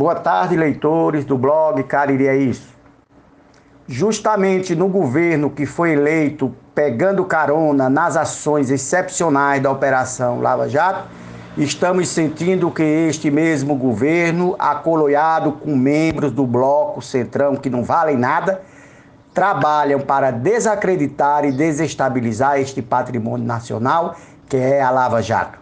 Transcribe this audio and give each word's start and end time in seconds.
Boa 0.00 0.14
tarde, 0.14 0.56
leitores 0.56 1.26
do 1.26 1.36
blog 1.36 1.82
Cariri 1.82 2.26
é 2.26 2.34
Isso. 2.34 2.74
Justamente 3.86 4.74
no 4.74 4.88
governo 4.88 5.50
que 5.50 5.66
foi 5.66 5.92
eleito 5.92 6.56
pegando 6.74 7.22
carona 7.26 7.90
nas 7.90 8.16
ações 8.16 8.70
excepcionais 8.70 9.62
da 9.62 9.70
Operação 9.70 10.40
Lava 10.40 10.70
Jato, 10.70 11.06
estamos 11.54 12.08
sentindo 12.08 12.70
que 12.70 12.82
este 12.82 13.30
mesmo 13.30 13.74
governo, 13.74 14.56
acoloiado 14.58 15.52
com 15.52 15.76
membros 15.76 16.32
do 16.32 16.46
bloco 16.46 17.02
Centrão 17.02 17.54
que 17.54 17.68
não 17.68 17.84
valem 17.84 18.16
nada, 18.16 18.62
trabalham 19.34 20.00
para 20.00 20.30
desacreditar 20.30 21.44
e 21.44 21.52
desestabilizar 21.52 22.58
este 22.58 22.80
patrimônio 22.80 23.46
nacional 23.46 24.16
que 24.48 24.56
é 24.56 24.80
a 24.80 24.90
Lava 24.90 25.20
Jato. 25.20 25.58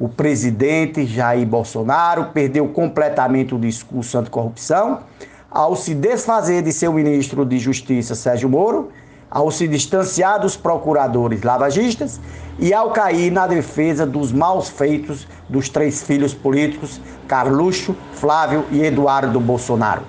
O 0.00 0.08
presidente 0.08 1.04
Jair 1.04 1.44
Bolsonaro 1.44 2.26
perdeu 2.26 2.68
completamente 2.68 3.52
o 3.52 3.58
discurso 3.58 4.16
anticorrupção 4.16 5.00
ao 5.50 5.74
se 5.74 5.92
desfazer 5.92 6.62
de 6.62 6.72
seu 6.72 6.92
ministro 6.92 7.44
de 7.44 7.58
Justiça, 7.58 8.14
Sérgio 8.14 8.48
Moro, 8.48 8.90
ao 9.28 9.50
se 9.50 9.66
distanciar 9.66 10.40
dos 10.40 10.56
procuradores 10.56 11.42
lavagistas 11.42 12.20
e 12.60 12.72
ao 12.72 12.92
cair 12.92 13.32
na 13.32 13.48
defesa 13.48 14.06
dos 14.06 14.30
maus 14.30 14.68
feitos 14.68 15.26
dos 15.48 15.68
três 15.68 16.00
filhos 16.00 16.32
políticos, 16.32 17.00
Carluxo, 17.26 17.96
Flávio 18.12 18.66
e 18.70 18.84
Eduardo 18.84 19.40
Bolsonaro. 19.40 20.02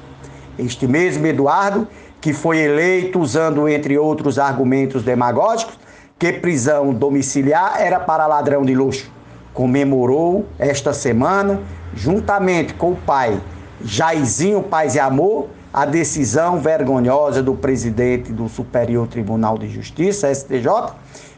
Este 0.59 0.85
mesmo 0.85 1.25
Eduardo, 1.25 1.87
que 2.21 2.31
foi 2.31 2.59
eleito 2.59 3.19
usando, 3.19 3.67
entre 3.67 3.97
outros 3.97 4.37
argumentos 4.37 5.01
demagógicos, 5.01 5.79
que 6.19 6.31
prisão 6.33 6.93
domiciliar 6.93 7.81
era 7.81 7.99
para 7.99 8.27
ladrão 8.27 8.63
de 8.63 8.75
luxo 8.75 9.18
comemorou 9.59 10.45
esta 10.57 10.93
semana, 10.93 11.59
juntamente 11.93 12.73
com 12.75 12.93
o 12.93 12.95
pai 12.95 13.41
Jairzinho 13.83 14.63
Paz 14.63 14.95
e 14.95 15.01
Amor, 15.01 15.49
a 15.73 15.85
decisão 15.85 16.61
vergonhosa 16.61 17.43
do 17.43 17.53
presidente 17.53 18.31
do 18.31 18.47
Superior 18.47 19.05
Tribunal 19.09 19.57
de 19.57 19.67
Justiça, 19.67 20.33
STJ, 20.33 20.93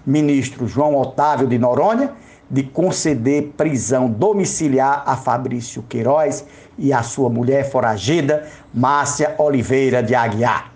ministro 0.05 0.67
João 0.67 0.95
Otávio 0.97 1.47
de 1.47 1.58
Noronha, 1.58 2.11
de 2.47 2.61
conceder 2.61 3.53
prisão 3.58 4.08
domiciliar 4.08 5.02
a 5.03 5.17
Fabrício 5.17 5.81
Queiroz 5.89 6.45
e 6.77 6.94
a 6.94 7.02
sua 7.02 7.27
mulher 7.27 7.72
foragida, 7.72 8.47
Márcia 8.72 9.33
Oliveira 9.39 10.03
de 10.03 10.14
Aguiar. 10.14 10.72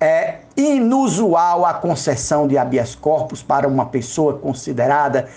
É 0.00 0.38
inusual 0.56 1.64
a 1.64 1.74
concessão 1.74 2.48
de 2.48 2.58
habeas 2.58 2.96
corpus 2.96 3.44
para 3.44 3.68
uma 3.68 3.86
pessoa 3.86 4.38
considerada 4.38 5.28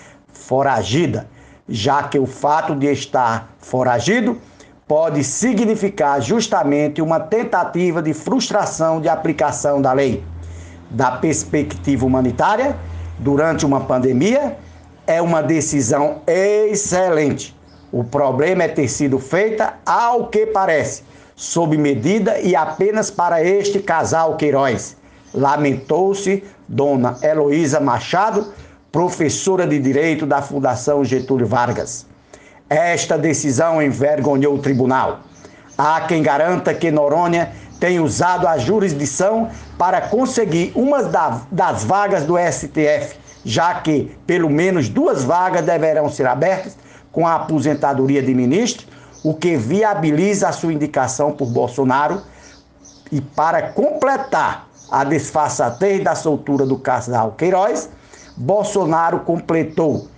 foragida, 0.48 1.28
já 1.68 2.04
que 2.04 2.18
o 2.18 2.24
fato 2.24 2.74
de 2.74 2.90
estar 2.90 3.50
foragido 3.58 4.38
pode 4.86 5.22
significar 5.22 6.22
justamente 6.22 7.02
uma 7.02 7.20
tentativa 7.20 8.00
de 8.00 8.14
frustração 8.14 8.98
de 8.98 9.10
aplicação 9.10 9.82
da 9.82 9.92
lei. 9.92 10.24
Da 10.88 11.10
perspectiva 11.10 12.06
humanitária, 12.06 12.74
durante 13.18 13.66
uma 13.66 13.80
pandemia, 13.80 14.56
é 15.06 15.20
uma 15.20 15.42
decisão 15.42 16.22
excelente. 16.26 17.54
O 17.92 18.02
problema 18.02 18.62
é 18.62 18.68
ter 18.68 18.88
sido 18.88 19.18
feita, 19.18 19.74
ao 19.84 20.28
que 20.28 20.46
parece, 20.46 21.02
sob 21.36 21.76
medida 21.76 22.40
e 22.40 22.56
apenas 22.56 23.10
para 23.10 23.44
este 23.44 23.80
casal 23.80 24.34
Queiroz. 24.36 24.96
Lamentou-se 25.34 26.42
Dona 26.66 27.18
Heloísa 27.22 27.80
Machado, 27.80 28.46
professora 28.90 29.66
de 29.66 29.78
Direito 29.78 30.24
da 30.24 30.40
Fundação 30.40 31.04
Getúlio 31.04 31.46
Vargas. 31.46 32.06
Esta 32.68 33.18
decisão 33.18 33.82
envergonhou 33.82 34.54
o 34.54 34.58
tribunal. 34.58 35.20
Há 35.76 36.00
quem 36.02 36.22
garanta 36.22 36.74
que 36.74 36.90
Noronha 36.90 37.52
tem 37.78 38.00
usado 38.00 38.48
a 38.48 38.58
jurisdição 38.58 39.48
para 39.76 40.00
conseguir 40.00 40.72
uma 40.74 41.02
das 41.50 41.84
vagas 41.84 42.24
do 42.24 42.34
STF, 42.36 43.16
já 43.44 43.74
que 43.74 44.16
pelo 44.26 44.50
menos 44.50 44.88
duas 44.88 45.22
vagas 45.22 45.64
deverão 45.64 46.10
ser 46.10 46.26
abertas 46.26 46.76
com 47.12 47.26
a 47.26 47.36
aposentadoria 47.36 48.22
de 48.22 48.34
ministro, 48.34 48.86
o 49.22 49.34
que 49.34 49.56
viabiliza 49.56 50.48
a 50.48 50.52
sua 50.52 50.72
indicação 50.72 51.32
por 51.32 51.46
Bolsonaro. 51.46 52.22
E 53.10 53.20
para 53.20 53.62
completar 53.70 54.68
a 54.90 55.04
desfaçatez 55.04 56.02
da 56.02 56.14
soltura 56.14 56.66
do 56.66 56.76
casal 56.76 57.32
Queiroz, 57.32 57.88
Bolsonaro 58.38 59.20
completou. 59.20 60.08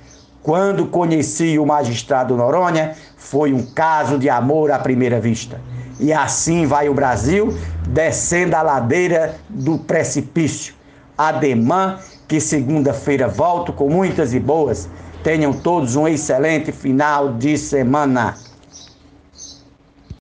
Quando 0.43 0.87
conheci 0.87 1.59
o 1.59 1.65
magistrado 1.65 2.37
Noronha, 2.37 2.95
foi 3.17 3.53
um 3.53 3.65
caso 3.65 4.19
de 4.19 4.29
amor 4.29 4.71
à 4.71 4.79
primeira 4.79 5.19
vista. 5.19 5.61
E 5.99 6.13
assim 6.13 6.67
vai 6.67 6.89
o 6.89 6.95
Brasil 6.95 7.57
descendo 7.89 8.57
a 8.57 8.63
ladeira 8.63 9.37
do 9.49 9.79
precipício. 9.79 10.75
Ademã, 11.17 11.99
que 12.29 12.41
segunda-feira 12.41 13.27
volto 13.27 13.73
com 13.73 13.89
muitas 13.89 14.35
e 14.35 14.41
boas. 14.41 14.89
Tenham 15.23 15.53
todos 15.53 15.97
um 15.97 16.07
excelente 16.07 16.73
final 16.73 17.35
de 17.35 17.57
semana. 17.57 18.37